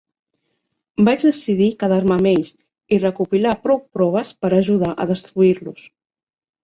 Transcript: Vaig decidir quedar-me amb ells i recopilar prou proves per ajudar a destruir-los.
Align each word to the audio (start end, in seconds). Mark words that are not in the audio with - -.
Vaig 1.09 1.25
decidir 1.25 1.67
quedar-me 1.83 2.15
amb 2.17 2.29
ells 2.31 2.49
i 2.97 3.01
recopilar 3.03 3.53
prou 3.67 3.83
proves 3.99 4.35
per 4.43 4.55
ajudar 4.63 4.91
a 5.05 5.09
destruir-los. 5.13 5.85